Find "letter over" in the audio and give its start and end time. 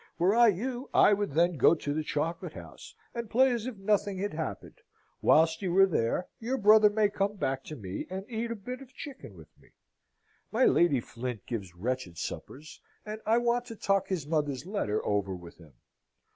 14.65-15.35